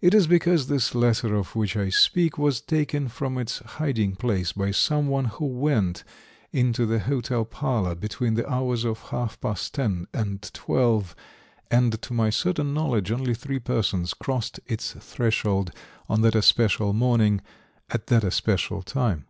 It 0.00 0.14
is 0.14 0.28
because 0.28 0.68
this 0.68 0.94
letter 0.94 1.34
of 1.34 1.56
which 1.56 1.76
I 1.76 1.88
speak 1.88 2.38
was 2.38 2.60
taken 2.60 3.08
from 3.08 3.36
its 3.36 3.58
hiding 3.58 4.14
place 4.14 4.52
by 4.52 4.70
some 4.70 5.08
one 5.08 5.24
who 5.24 5.46
went 5.46 6.04
into 6.52 6.86
the 6.86 7.00
hotel 7.00 7.44
parlor 7.44 7.96
between 7.96 8.34
the 8.34 8.48
hours 8.48 8.84
of 8.84 9.00
half 9.08 9.40
past 9.40 9.74
ten 9.74 10.06
and 10.14 10.40
twelve, 10.52 11.16
and 11.72 12.00
to 12.02 12.12
my 12.12 12.30
certain 12.30 12.72
knowledge 12.72 13.10
only 13.10 13.34
three 13.34 13.58
persons 13.58 14.14
crossed 14.14 14.60
its 14.66 14.92
threshold 14.92 15.72
on 16.08 16.20
that 16.20 16.36
especial 16.36 16.92
morning 16.92 17.40
at 17.90 18.06
that 18.06 18.22
especial 18.22 18.80
time. 18.80 19.26